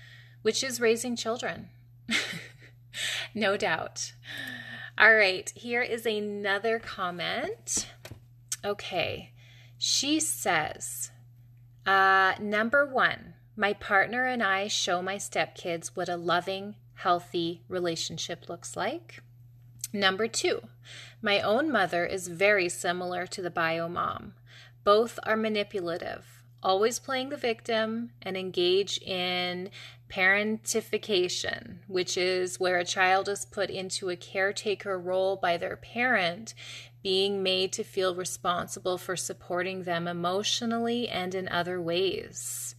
which 0.43 0.63
is 0.63 0.81
raising 0.81 1.17
children. 1.17 1.71
no 3.35 3.57
doubt. 3.57 4.13
All 4.99 5.15
right, 5.15 5.51
here 5.55 5.83
is 5.83 6.07
another 6.07 6.79
comment. 6.79 7.89
Okay, 8.65 9.33
she 9.79 10.19
says, 10.19 11.11
uh, 11.85 12.33
number 12.41 12.87
one, 12.87 13.35
my 13.57 13.73
partner 13.73 14.27
and 14.27 14.43
I 14.43 14.69
show 14.69 15.03
my 15.03 15.17
stepkids 15.17 15.89
what 15.95 16.09
a 16.09 16.17
loving, 16.17 16.77
healthy 16.95 17.63
relationship 17.69 18.49
looks 18.49 18.77
like. 18.77 19.23
Number 19.93 20.29
two, 20.29 20.63
my 21.23 21.41
own 21.41 21.71
mother 21.71 22.05
is 22.05 22.29
very 22.29 22.69
similar 22.69 23.27
to 23.27 23.41
the 23.41 23.51
bio 23.51 23.89
mom. 23.89 24.35
Both 24.87 25.19
are 25.25 25.37
manipulative, 25.37 26.45
always 26.63 27.01
playing 27.01 27.31
the 27.31 27.37
victim, 27.37 28.13
and 28.23 28.37
engage 28.37 28.99
in 28.99 29.71
parentification, 30.09 31.79
which 31.89 32.17
is 32.17 32.61
where 32.61 32.79
a 32.79 32.85
child 32.85 33.29
is 33.29 33.45
put 33.45 33.69
into 33.69 34.11
a 34.11 34.17
caretaker 34.17 34.97
role 34.97 35.35
by 35.35 35.57
their 35.57 35.77
parent, 35.77 36.55
being 37.03 37.43
made 37.43 37.73
to 37.73 37.83
feel 37.83 38.15
responsible 38.15 38.97
for 38.97 39.17
supporting 39.17 39.83
them 39.83 40.07
emotionally 40.07 41.09
and 41.09 41.35
in 41.35 41.49
other 41.49 41.83
ways. 41.83 42.77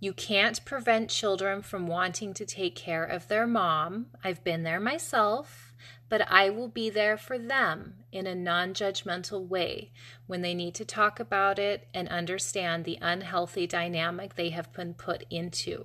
You 0.00 0.14
can't 0.14 0.64
prevent 0.64 1.10
children 1.10 1.60
from 1.60 1.86
wanting 1.86 2.32
to 2.32 2.46
take 2.46 2.76
care 2.76 3.04
of 3.04 3.28
their 3.28 3.46
mom. 3.46 4.06
I've 4.24 4.42
been 4.42 4.62
there 4.62 4.80
myself, 4.80 5.74
but 6.08 6.26
I 6.30 6.48
will 6.48 6.68
be 6.68 6.88
there 6.88 7.18
for 7.18 7.36
them 7.36 8.04
in 8.16 8.26
a 8.26 8.34
non 8.34 8.74
judgmental 8.74 9.46
way 9.46 9.92
when 10.26 10.42
they 10.42 10.54
need 10.54 10.74
to 10.74 10.84
talk 10.84 11.20
about 11.20 11.58
it 11.58 11.86
and 11.94 12.08
understand 12.08 12.84
the 12.84 12.98
unhealthy 13.00 13.66
dynamic 13.66 14.34
they 14.34 14.50
have 14.50 14.72
been 14.72 14.94
put 14.94 15.24
into. 15.30 15.84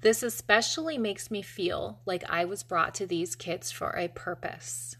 This 0.00 0.22
especially 0.22 0.96
makes 0.96 1.30
me 1.30 1.42
feel 1.42 2.00
like 2.06 2.24
I 2.28 2.44
was 2.44 2.62
brought 2.62 2.94
to 2.96 3.06
these 3.06 3.36
kids 3.36 3.70
for 3.70 3.90
a 3.90 4.08
purpose. 4.08 4.96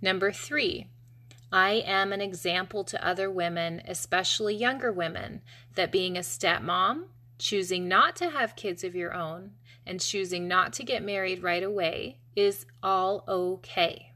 Number 0.00 0.30
three, 0.32 0.86
I 1.52 1.82
am 1.84 2.12
an 2.12 2.20
example 2.20 2.84
to 2.84 3.06
other 3.06 3.30
women, 3.30 3.82
especially 3.86 4.54
younger 4.54 4.90
women, 4.90 5.42
that 5.74 5.92
being 5.92 6.16
a 6.16 6.20
stepmom, 6.20 7.04
choosing 7.38 7.88
not 7.88 8.16
to 8.16 8.30
have 8.30 8.56
kids 8.56 8.84
of 8.84 8.94
your 8.94 9.12
own, 9.12 9.52
and 9.86 10.00
choosing 10.00 10.46
not 10.46 10.72
to 10.74 10.84
get 10.84 11.02
married 11.02 11.42
right 11.42 11.62
away 11.62 12.18
is 12.34 12.66
all 12.82 13.24
okay. 13.28 14.11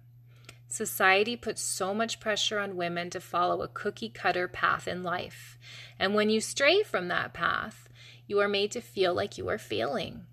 Society 0.69 1.37
puts 1.37 1.63
so 1.63 1.95
much 1.95 2.21
pressure 2.21 2.59
on 2.59 2.77
women 2.77 3.09
to 3.11 3.21
follow 3.21 3.63
a 3.63 3.69
cookie 3.69 4.09
cutter 4.09 4.49
path 4.49 4.89
in 4.89 5.03
life. 5.03 5.59
And 5.99 6.15
when 6.15 6.29
you 6.29 6.41
stray 6.41 6.83
from 6.83 7.09
that 7.09 7.33
path, 7.33 7.89
you 8.27 8.41
are 8.41 8.49
made 8.49 8.73
to 8.73 8.81
feel 8.81 9.15
like 9.15 9.39
you 9.39 9.49
are 9.49 9.59
failing. 9.59 10.27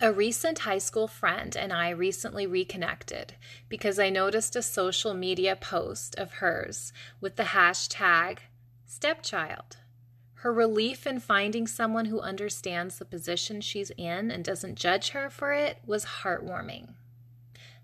A 0.00 0.12
recent 0.12 0.60
high 0.60 0.78
school 0.78 1.08
friend 1.08 1.56
and 1.56 1.72
I 1.72 1.90
recently 1.90 2.46
reconnected 2.46 3.34
because 3.68 3.98
I 3.98 4.10
noticed 4.10 4.54
a 4.54 4.62
social 4.62 5.12
media 5.12 5.56
post 5.56 6.14
of 6.16 6.34
hers 6.34 6.92
with 7.20 7.36
the 7.36 7.42
hashtag 7.42 8.38
stepchild. 8.86 9.78
Her 10.34 10.52
relief 10.52 11.04
in 11.04 11.18
finding 11.18 11.66
someone 11.66 12.06
who 12.06 12.20
understands 12.20 12.98
the 12.98 13.04
position 13.04 13.60
she's 13.60 13.90
in 13.96 14.30
and 14.30 14.44
doesn't 14.44 14.76
judge 14.76 15.10
her 15.10 15.28
for 15.28 15.52
it 15.52 15.78
was 15.84 16.22
heartwarming. 16.22 16.94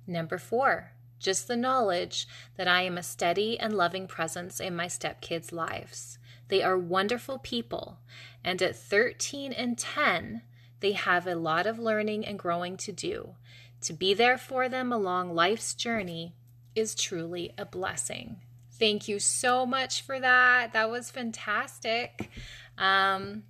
Number 0.07 0.39
four, 0.39 0.93
just 1.19 1.49
the 1.49 1.57
knowledge 1.57 2.27
that 2.57 2.69
I 2.69 2.83
am 2.83 2.99
a 2.99 3.03
steady 3.03 3.59
and 3.59 3.75
loving 3.75 4.07
presence 4.07 4.61
in 4.61 4.77
my 4.77 4.87
stepkids' 4.87 5.53
lives. 5.53 6.19
They 6.49 6.63
are 6.63 6.79
wonderful 6.79 7.39
people, 7.39 7.99
and 8.43 8.61
at 8.61 8.77
13 8.77 9.53
and 9.53 9.79
10, 9.79 10.43
they 10.81 10.93
have 10.93 11.27
a 11.27 11.35
lot 11.35 11.67
of 11.67 11.79
learning 11.79 12.27
and 12.27 12.39
growing 12.39 12.77
to 12.79 12.93
do. 12.93 13.37
To 13.83 13.93
be 13.93 14.15
there 14.15 14.39
for 14.39 14.69
them 14.69 14.93
along 14.93 15.35
life's 15.35 15.75
journey 15.75 16.35
is 16.75 16.95
truly 16.95 17.53
a 17.57 17.65
blessing. 17.65 18.37
Thank 18.73 19.09
you 19.09 19.19
so 19.19 19.65
much 19.65 20.03
for 20.03 20.19
that. 20.21 20.73
That 20.73 20.91
was 20.91 21.11
fantastic. 21.11 22.31
Um, 22.77 23.45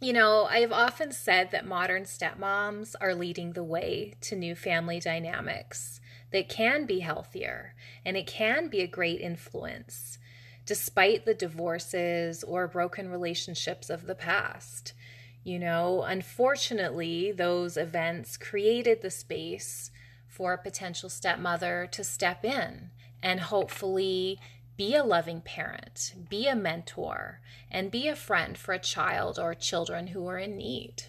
you 0.00 0.12
know, 0.12 0.48
I've 0.50 0.72
often 0.72 1.12
said 1.12 1.50
that 1.52 1.66
modern 1.66 2.04
stepmoms 2.04 2.94
are 3.00 3.14
leading 3.14 3.52
the 3.52 3.62
way 3.62 4.14
to 4.22 4.34
new 4.34 4.56
family 4.56 4.98
dynamics 4.98 6.00
that 6.32 6.48
can 6.48 6.86
be 6.86 7.00
healthier 7.00 7.74
and 8.04 8.16
it 8.16 8.26
can 8.26 8.68
be 8.68 8.80
a 8.80 8.86
great 8.86 9.20
influence 9.20 10.18
despite 10.64 11.24
the 11.24 11.34
divorces 11.34 12.44
or 12.44 12.68
broken 12.68 13.10
relationships 13.10 13.90
of 13.90 14.06
the 14.06 14.14
past. 14.14 14.92
You 15.44 15.58
know, 15.58 16.02
unfortunately, 16.02 17.32
those 17.32 17.76
events 17.76 18.36
created 18.36 19.02
the 19.02 19.10
space 19.10 19.90
for 20.28 20.52
a 20.52 20.62
potential 20.62 21.08
stepmother 21.08 21.88
to 21.90 22.04
step 22.04 22.44
in 22.44 22.90
and 23.22 23.40
hopefully 23.40 24.38
be 24.76 24.94
a 24.94 25.04
loving 25.04 25.40
parent, 25.40 26.14
be 26.30 26.46
a 26.46 26.56
mentor, 26.56 27.40
and 27.70 27.90
be 27.90 28.08
a 28.08 28.16
friend 28.16 28.56
for 28.56 28.72
a 28.72 28.78
child 28.78 29.38
or 29.38 29.54
children 29.54 30.08
who 30.08 30.26
are 30.26 30.38
in 30.38 30.56
need. 30.56 31.04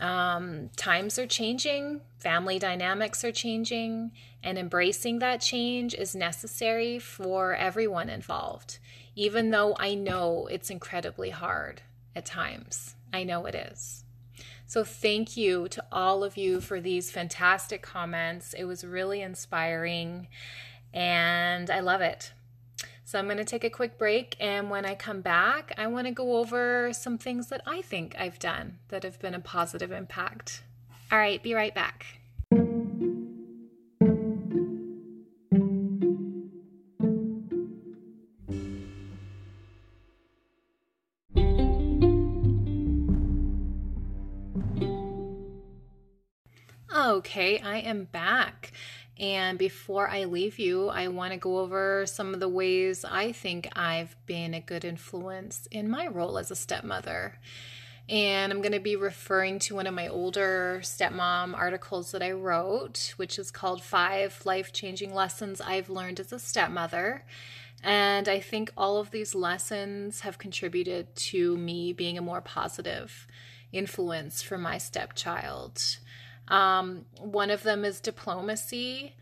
Um, 0.00 0.70
times 0.76 1.18
are 1.18 1.26
changing, 1.26 2.00
family 2.18 2.58
dynamics 2.58 3.24
are 3.24 3.32
changing, 3.32 4.10
and 4.42 4.58
embracing 4.58 5.20
that 5.20 5.40
change 5.40 5.94
is 5.94 6.16
necessary 6.16 6.98
for 6.98 7.54
everyone 7.54 8.08
involved, 8.08 8.78
even 9.14 9.50
though 9.50 9.76
I 9.78 9.94
know 9.94 10.48
it's 10.50 10.70
incredibly 10.70 11.30
hard 11.30 11.82
at 12.14 12.26
times. 12.26 12.96
I 13.12 13.22
know 13.24 13.46
it 13.46 13.54
is. 13.54 14.04
So, 14.66 14.82
thank 14.82 15.36
you 15.36 15.68
to 15.68 15.84
all 15.92 16.24
of 16.24 16.36
you 16.36 16.60
for 16.60 16.80
these 16.80 17.12
fantastic 17.12 17.82
comments. 17.82 18.54
It 18.54 18.64
was 18.64 18.84
really 18.84 19.20
inspiring, 19.22 20.26
and 20.92 21.70
I 21.70 21.80
love 21.80 22.00
it. 22.00 22.32
So 23.04 23.18
I'm 23.18 23.26
going 23.26 23.36
to 23.36 23.44
take 23.44 23.64
a 23.64 23.70
quick 23.70 23.98
break. 23.98 24.34
And 24.40 24.70
when 24.70 24.84
I 24.84 24.94
come 24.94 25.20
back, 25.20 25.72
I 25.76 25.86
want 25.86 26.06
to 26.06 26.12
go 26.12 26.36
over 26.38 26.92
some 26.92 27.18
things 27.18 27.48
that 27.48 27.60
I 27.66 27.82
think 27.82 28.16
I've 28.18 28.38
done 28.38 28.78
that 28.88 29.02
have 29.02 29.20
been 29.20 29.34
a 29.34 29.40
positive 29.40 29.92
impact. 29.92 30.62
All 31.12 31.18
right, 31.18 31.42
be 31.42 31.54
right 31.54 31.74
back. 31.74 32.06
Okay, 46.96 47.58
I 47.58 47.78
am 47.78 48.04
back. 48.04 48.72
And 49.18 49.58
before 49.58 50.08
I 50.08 50.24
leave 50.24 50.58
you, 50.58 50.88
I 50.88 51.08
want 51.08 51.32
to 51.32 51.38
go 51.38 51.58
over 51.58 52.04
some 52.06 52.34
of 52.34 52.40
the 52.40 52.48
ways 52.48 53.04
I 53.04 53.30
think 53.32 53.68
I've 53.76 54.16
been 54.26 54.54
a 54.54 54.60
good 54.60 54.84
influence 54.84 55.68
in 55.70 55.88
my 55.88 56.08
role 56.08 56.36
as 56.36 56.50
a 56.50 56.56
stepmother. 56.56 57.38
And 58.08 58.52
I'm 58.52 58.60
going 58.60 58.72
to 58.72 58.80
be 58.80 58.96
referring 58.96 59.60
to 59.60 59.76
one 59.76 59.86
of 59.86 59.94
my 59.94 60.08
older 60.08 60.80
stepmom 60.82 61.54
articles 61.54 62.12
that 62.12 62.22
I 62.22 62.32
wrote, 62.32 63.14
which 63.16 63.38
is 63.38 63.50
called 63.50 63.82
Five 63.82 64.44
Life 64.44 64.72
Changing 64.72 65.14
Lessons 65.14 65.60
I've 65.60 65.88
Learned 65.88 66.20
as 66.20 66.32
a 66.32 66.38
Stepmother. 66.38 67.24
And 67.82 68.28
I 68.28 68.40
think 68.40 68.72
all 68.76 68.98
of 68.98 69.10
these 69.10 69.34
lessons 69.34 70.20
have 70.20 70.38
contributed 70.38 71.14
to 71.16 71.56
me 71.56 71.92
being 71.92 72.18
a 72.18 72.22
more 72.22 72.40
positive 72.40 73.26
influence 73.72 74.42
for 74.42 74.58
my 74.58 74.76
stepchild. 74.76 75.80
Um, 76.48 77.06
one 77.18 77.50
of 77.50 77.62
them 77.62 77.84
is 77.84 78.00
diplomacy, 78.00 79.14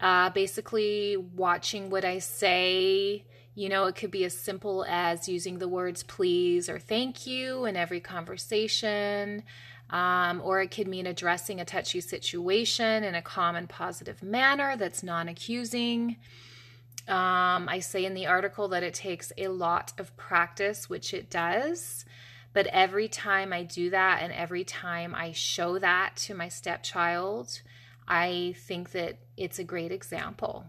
uh, 0.00 0.30
basically 0.30 1.16
watching 1.16 1.90
what 1.90 2.04
I 2.04 2.18
say. 2.18 3.24
You 3.54 3.68
know, 3.70 3.86
it 3.86 3.94
could 3.94 4.10
be 4.10 4.24
as 4.24 4.34
simple 4.36 4.84
as 4.88 5.28
using 5.28 5.58
the 5.58 5.68
words 5.68 6.02
please 6.02 6.68
or 6.68 6.78
thank 6.78 7.26
you 7.26 7.64
in 7.64 7.76
every 7.76 8.00
conversation. 8.00 9.42
Um, 9.88 10.40
or 10.44 10.60
it 10.60 10.72
could 10.72 10.88
mean 10.88 11.06
addressing 11.06 11.60
a 11.60 11.64
touchy 11.64 12.00
situation 12.00 13.04
in 13.04 13.14
a 13.14 13.22
calm 13.22 13.54
and 13.54 13.68
positive 13.68 14.22
manner 14.22 14.76
that's 14.76 15.02
non 15.02 15.28
accusing. 15.28 16.16
Um, 17.08 17.68
I 17.68 17.78
say 17.78 18.04
in 18.04 18.14
the 18.14 18.26
article 18.26 18.66
that 18.68 18.82
it 18.82 18.94
takes 18.94 19.32
a 19.38 19.46
lot 19.46 19.92
of 19.96 20.16
practice, 20.16 20.90
which 20.90 21.14
it 21.14 21.30
does. 21.30 22.04
But 22.56 22.68
every 22.68 23.06
time 23.06 23.52
I 23.52 23.64
do 23.64 23.90
that 23.90 24.22
and 24.22 24.32
every 24.32 24.64
time 24.64 25.14
I 25.14 25.32
show 25.32 25.78
that 25.78 26.16
to 26.24 26.34
my 26.34 26.48
stepchild, 26.48 27.60
I 28.08 28.54
think 28.56 28.92
that 28.92 29.18
it's 29.36 29.58
a 29.58 29.62
great 29.64 29.92
example. 29.92 30.64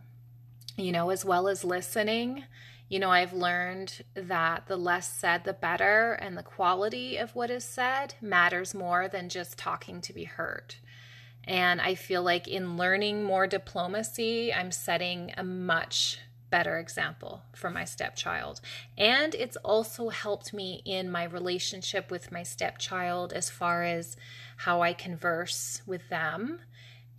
You 0.75 0.91
know, 0.91 1.11
as 1.11 1.23
well 1.23 1.47
as 1.47 1.63
listening, 1.63 2.43
you 2.89 2.99
know, 2.99 3.09
I've 3.09 3.31
learned 3.31 4.03
that 4.15 4.67
the 4.67 4.75
less 4.75 5.09
said, 5.09 5.45
the 5.45 5.53
better, 5.53 6.11
and 6.11 6.37
the 6.37 6.43
quality 6.43 7.15
of 7.15 7.33
what 7.37 7.49
is 7.49 7.63
said 7.63 8.15
matters 8.19 8.75
more 8.75 9.07
than 9.07 9.29
just 9.29 9.57
talking 9.57 10.01
to 10.01 10.11
be 10.11 10.25
heard. 10.25 10.75
And 11.45 11.79
I 11.79 11.95
feel 11.95 12.21
like 12.21 12.49
in 12.49 12.75
learning 12.75 13.23
more 13.23 13.47
diplomacy, 13.47 14.53
I'm 14.53 14.73
setting 14.73 15.33
a 15.37 15.43
much 15.45 16.19
better 16.49 16.77
example 16.77 17.43
for 17.53 17.69
my 17.69 17.83
stepchild. 17.83 18.61
And 18.97 19.35
it's 19.35 19.57
also 19.57 20.09
helped 20.09 20.53
me 20.53 20.81
in 20.85 21.11
my 21.11 21.23
relationship 21.23 22.09
with 22.11 22.31
my 22.31 22.43
stepchild 22.43 23.33
as 23.33 23.49
far 23.49 23.83
as 23.83 24.15
how 24.57 24.81
I 24.81 24.93
converse 24.93 25.81
with 25.85 26.07
them 26.09 26.59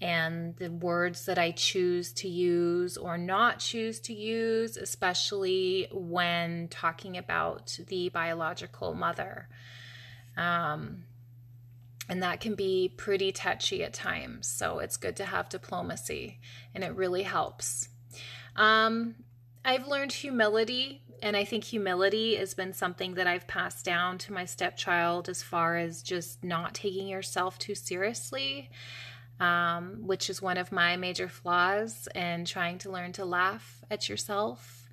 and 0.00 0.56
the 0.56 0.70
words 0.70 1.26
that 1.26 1.38
I 1.38 1.50
choose 1.50 2.12
to 2.14 2.28
use 2.28 2.96
or 2.96 3.18
not 3.18 3.58
choose 3.58 3.98
to 4.00 4.14
use, 4.14 4.76
especially 4.76 5.88
when 5.92 6.68
talking 6.68 7.16
about 7.16 7.78
the 7.88 8.08
biological 8.08 8.94
mother. 8.94 9.48
Um, 10.36 11.04
and 12.08 12.22
that 12.22 12.40
can 12.40 12.54
be 12.54 12.94
pretty 12.96 13.32
touchy 13.32 13.82
at 13.82 13.92
times. 13.92 14.46
So 14.46 14.78
it's 14.78 14.96
good 14.96 15.16
to 15.16 15.26
have 15.26 15.48
diplomacy, 15.48 16.40
and 16.74 16.82
it 16.82 16.94
really 16.94 17.24
helps. 17.24 17.88
Um, 18.58 19.14
I've 19.64 19.86
learned 19.86 20.12
humility, 20.12 21.00
and 21.22 21.36
I 21.36 21.44
think 21.44 21.64
humility 21.64 22.34
has 22.36 22.54
been 22.54 22.72
something 22.72 23.14
that 23.14 23.26
I've 23.26 23.46
passed 23.46 23.84
down 23.84 24.18
to 24.18 24.32
my 24.32 24.44
stepchild 24.44 25.28
as 25.28 25.42
far 25.42 25.76
as 25.76 26.02
just 26.02 26.42
not 26.42 26.74
taking 26.74 27.06
yourself 27.06 27.58
too 27.58 27.76
seriously, 27.76 28.70
um, 29.38 30.00
which 30.06 30.28
is 30.28 30.42
one 30.42 30.58
of 30.58 30.72
my 30.72 30.96
major 30.96 31.28
flaws, 31.28 32.08
and 32.14 32.46
trying 32.46 32.78
to 32.78 32.90
learn 32.90 33.12
to 33.12 33.24
laugh 33.24 33.84
at 33.90 34.08
yourself. 34.08 34.88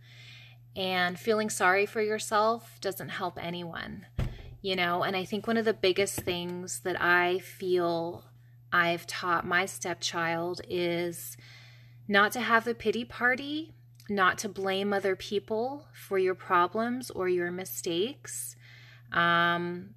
And 0.76 1.18
feeling 1.18 1.50
sorry 1.50 1.88
for 1.88 2.02
yourself 2.02 2.80
doesn't 2.82 3.10
help 3.10 3.40
anyone, 3.42 4.06
you 4.62 4.76
know. 4.76 5.04
And 5.04 5.16
I 5.16 5.26
think 5.26 5.48
one 5.48 5.58
of 5.58 5.66
the 5.66 5.74
biggest 5.74 6.20
things 6.20 6.82
that 6.82 7.02
I 7.02 7.40
feel 7.40 8.26
I've 8.72 9.08
taught 9.08 9.48
my 9.48 9.66
stepchild 9.66 10.62
is 10.68 11.38
not 12.08 12.32
to 12.34 12.42
have 12.42 12.68
a 12.68 12.74
pity 12.74 13.04
party, 13.04 13.74
not 14.10 14.38
to 14.40 14.50
blame 14.50 14.94
other 14.94 15.16
people 15.16 15.88
for 15.94 16.18
your 16.18 16.36
problems 16.36 17.10
or 17.10 17.28
your 17.28 17.52
mistakes, 17.52 18.56
um, 19.12 19.90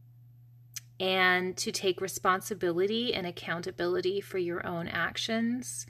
and 1.00 1.56
to 1.56 1.70
take 1.70 2.00
responsibility 2.00 3.14
and 3.14 3.26
accountability 3.26 4.20
for 4.20 4.38
your 4.38 4.66
own 4.66 4.88
actions. 4.88 5.86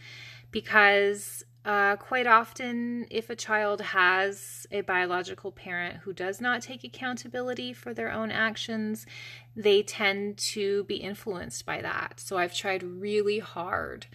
Because 0.50 1.44
uh, 1.64 1.96
quite 1.96 2.26
often, 2.26 3.06
if 3.10 3.28
a 3.28 3.36
child 3.36 3.80
has 3.80 4.66
a 4.70 4.80
biological 4.80 5.52
parent 5.52 5.98
who 5.98 6.12
does 6.12 6.40
not 6.40 6.62
take 6.62 6.82
accountability 6.82 7.72
for 7.72 7.92
their 7.92 8.10
own 8.10 8.30
actions, 8.30 9.06
they 9.54 9.82
tend 9.82 10.38
to 10.38 10.84
be 10.84 10.96
influenced 10.96 11.66
by 11.66 11.82
that. 11.82 12.20
So 12.20 12.38
I've 12.38 12.54
tried 12.54 12.82
really 12.82 13.38
hard 13.38 14.06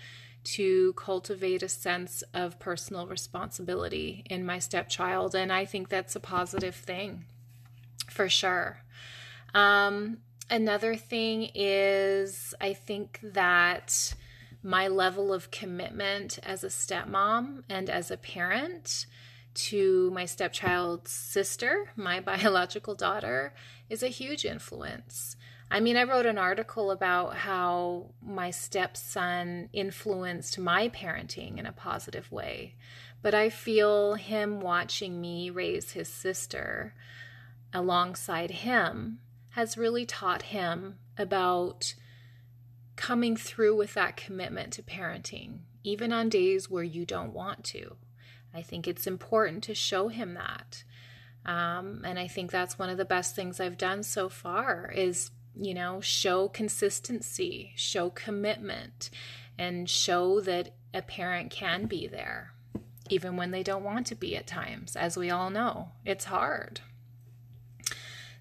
to 0.44 0.94
cultivate 0.94 1.64
a 1.64 1.70
sense 1.70 2.24
of 2.34 2.60
personal 2.60 3.08
responsibility 3.08 4.24
in 4.30 4.46
my 4.46 4.60
stepchild. 4.60 5.36
And 5.36 5.52
I 5.52 5.66
think 5.66 5.90
that's 5.90 6.16
a 6.16 6.20
positive 6.20 6.76
thing 6.76 7.26
for 8.10 8.30
sure. 8.30 8.80
Um, 9.54 10.20
another 10.50 10.96
thing 10.96 11.50
is, 11.56 12.54
I 12.60 12.74
think 12.74 13.20
that 13.24 14.14
my 14.62 14.88
level 14.88 15.34
of 15.34 15.52
commitment 15.52 16.40
as 16.44 16.64
a 16.64 16.68
stepmom 16.68 17.64
and 17.70 17.90
as 17.90 18.12
a 18.12 18.18
parent 18.18 19.06
to 19.54 20.10
my 20.12 20.26
stepchild's 20.26 21.12
sister, 21.12 21.92
my 21.96 22.20
biological 22.34 22.96
daughter, 22.96 23.54
is 23.90 24.04
a 24.04 24.08
huge 24.08 24.46
influence. 24.46 25.36
I 25.70 25.80
mean, 25.80 25.98
I 25.98 26.04
wrote 26.04 26.26
an 26.26 26.38
article 26.38 26.92
about 26.92 27.36
how 27.36 28.12
my 28.22 28.52
stepson 28.52 29.70
influenced 29.74 30.60
my 30.60 30.90
parenting 30.90 31.58
in 31.58 31.66
a 31.66 31.72
positive 31.72 32.32
way, 32.32 32.76
but 33.22 33.34
I 33.34 33.50
feel 33.50 34.14
him 34.14 34.60
watching 34.60 35.20
me 35.20 35.50
raise 35.50 35.92
his 35.92 36.08
sister 36.08 36.94
alongside 37.74 38.52
him 38.52 39.20
has 39.52 39.78
really 39.78 40.06
taught 40.06 40.44
him 40.44 40.98
about 41.18 41.96
coming 42.96 43.36
through 43.36 43.76
with 43.76 43.94
that 43.94 44.18
commitment 44.18 44.74
to 44.74 44.84
parenting, 44.84 45.60
even 45.84 46.14
on 46.14 46.30
days 46.30 46.70
where 46.70 46.84
you 46.84 47.06
don't 47.06 47.34
want 47.34 47.64
to. 47.64 47.96
I 48.54 48.62
think 48.62 48.88
it's 48.88 49.08
important 49.08 49.64
to 49.64 49.76
show 49.76 50.08
him 50.10 50.36
that. 50.36 50.84
Um, 51.46 52.04
and 52.06 52.20
I 52.20 52.28
think 52.28 52.52
that's 52.52 52.80
one 52.80 52.90
of 52.90 52.98
the 52.98 53.06
best 53.06 53.36
things 53.36 53.60
I've 53.60 53.78
done 53.78 54.04
so 54.04 54.30
far 54.30 54.92
is 54.96 55.32
you 55.56 55.74
know, 55.74 56.02
show 56.02 56.48
consistency, 56.48 57.74
show 57.76 58.10
commitment, 58.10 59.10
and 59.58 59.90
show 59.90 60.42
that 60.42 60.74
a 60.94 61.02
parent 61.02 61.52
can 61.52 61.86
be 61.86 62.08
there, 62.08 62.54
even 63.10 63.38
when 63.38 63.52
they 63.52 63.64
don't 63.64 63.84
want 63.84 64.08
to 64.08 64.16
be 64.16 64.36
at 64.36 64.48
times. 64.48 64.96
As 64.96 65.18
we 65.18 65.30
all 65.30 65.50
know, 65.50 65.90
it's 66.06 66.26
hard. 66.26 66.82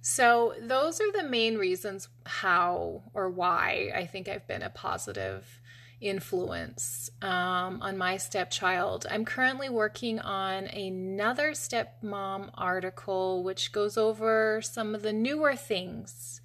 So, 0.05 0.55
those 0.61 1.01
are 1.01 1.13
the 1.13 1.23
main 1.23 1.59
reasons 1.59 2.09
how 2.27 3.03
or 3.15 3.31
why 3.31 3.93
I 3.95 4.05
think 4.05 4.29
I've 4.29 4.49
been 4.49 4.63
a 4.63 4.71
positive 4.71 5.61
influence 6.01 7.09
um, 7.23 7.81
on 7.81 7.97
my 7.97 8.17
stepchild. 8.17 9.07
I'm 9.09 9.25
currently 9.25 9.69
working 9.69 10.19
on 10.19 10.65
another 10.67 11.53
stepmom 11.53 12.51
article, 12.55 13.45
which 13.45 13.71
goes 13.71 13.97
over 13.97 14.61
some 14.61 14.97
of 14.97 15.03
the 15.03 15.13
newer 15.13 15.55
things 15.55 16.42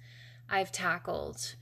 I've 0.50 0.72
tackled 0.72 1.54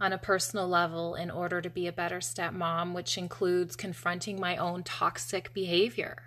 on 0.00 0.12
a 0.12 0.18
personal 0.18 0.66
level 0.66 1.14
in 1.14 1.30
order 1.30 1.60
to 1.60 1.70
be 1.70 1.86
a 1.86 1.92
better 1.92 2.18
stepmom, 2.18 2.92
which 2.92 3.16
includes 3.16 3.76
confronting 3.76 4.40
my 4.40 4.56
own 4.56 4.82
toxic 4.82 5.54
behavior. 5.54 6.24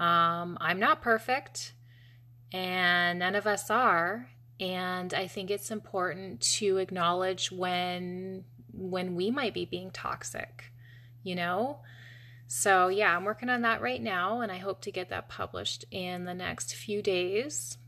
Um, 0.00 0.58
I'm 0.60 0.80
not 0.80 1.02
perfect, 1.02 1.72
and 2.52 3.18
none 3.18 3.36
of 3.36 3.46
us 3.46 3.70
are. 3.70 4.28
And 4.58 5.14
I 5.14 5.26
think 5.26 5.50
it's 5.50 5.70
important 5.70 6.40
to 6.58 6.78
acknowledge 6.78 7.50
when 7.50 8.44
when 8.72 9.14
we 9.14 9.30
might 9.30 9.54
be 9.54 9.64
being 9.64 9.90
toxic, 9.90 10.72
you 11.22 11.34
know? 11.34 11.80
So, 12.46 12.88
yeah, 12.88 13.14
I'm 13.16 13.24
working 13.24 13.48
on 13.48 13.62
that 13.62 13.80
right 13.80 14.02
now, 14.02 14.40
and 14.40 14.50
I 14.50 14.58
hope 14.58 14.80
to 14.82 14.90
get 14.90 15.10
that 15.10 15.28
published 15.28 15.84
in 15.90 16.24
the 16.24 16.34
next 16.34 16.74
few 16.74 17.02
days. 17.02 17.78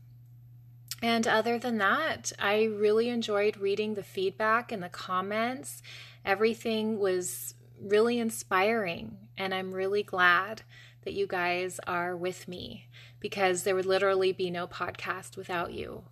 And 1.03 1.27
other 1.27 1.59
than 1.59 1.77
that, 1.79 2.31
I 2.39 2.63
really 2.63 3.09
enjoyed 3.09 3.57
reading 3.57 3.95
the 3.95 4.03
feedback 4.03 4.71
and 4.71 4.81
the 4.81 4.87
comments. 4.87 5.83
Everything 6.23 6.97
was 6.97 7.55
really 7.77 8.19
inspiring, 8.19 9.17
and 9.37 9.53
I'm 9.53 9.73
really 9.73 10.03
glad 10.03 10.61
that 11.03 11.11
you 11.11 11.27
guys 11.27 11.81
are 11.85 12.15
with 12.15 12.47
me 12.47 12.87
because 13.19 13.63
there 13.63 13.75
would 13.75 13.85
literally 13.85 14.31
be 14.31 14.49
no 14.49 14.65
podcast 14.65 15.35
without 15.35 15.73
you. 15.73 16.03